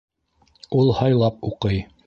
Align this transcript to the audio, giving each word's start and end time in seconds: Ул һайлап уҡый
Ул 0.79 0.91
һайлап 1.01 1.47
уҡый 1.53 1.83